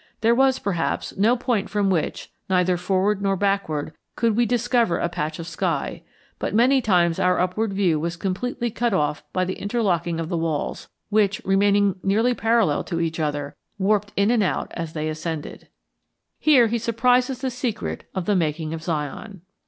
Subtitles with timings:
[0.21, 5.07] There was, perhaps, no point from which, neither forward nor backward, could we discover a
[5.09, 6.01] patch of sky,
[6.39, 10.37] but many times our upward view was completely cut off by the interlocking of the
[10.39, 15.67] walls, which, remaining nearly parallel to each other, warped in and out as they ascended."
[16.39, 19.43] Here he surprises the secret of the making of Zion.